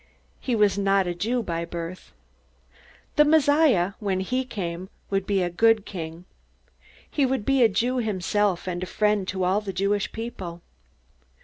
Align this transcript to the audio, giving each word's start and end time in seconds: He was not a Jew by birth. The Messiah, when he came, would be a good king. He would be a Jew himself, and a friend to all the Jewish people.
He 0.39 0.55
was 0.55 0.79
not 0.79 1.05
a 1.05 1.13
Jew 1.13 1.43
by 1.43 1.63
birth. 1.63 2.11
The 3.17 3.23
Messiah, 3.23 3.93
when 3.99 4.19
he 4.21 4.43
came, 4.45 4.89
would 5.11 5.27
be 5.27 5.43
a 5.43 5.49
good 5.51 5.85
king. 5.85 6.25
He 7.07 7.23
would 7.23 7.45
be 7.45 7.61
a 7.61 7.69
Jew 7.69 7.97
himself, 7.97 8.67
and 8.67 8.81
a 8.81 8.87
friend 8.87 9.27
to 9.27 9.43
all 9.43 9.61
the 9.61 9.71
Jewish 9.71 10.11
people. 10.11 10.63